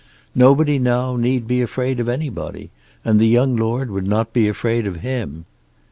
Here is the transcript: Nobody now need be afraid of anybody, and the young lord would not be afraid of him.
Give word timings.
Nobody 0.33 0.79
now 0.79 1.15
need 1.15 1.45
be 1.45 1.61
afraid 1.61 1.99
of 1.99 2.09
anybody, 2.09 2.71
and 3.05 3.19
the 3.19 3.27
young 3.27 3.55
lord 3.55 3.91
would 3.91 4.07
not 4.07 4.33
be 4.33 4.47
afraid 4.47 4.87
of 4.87 4.95
him. 5.05 5.45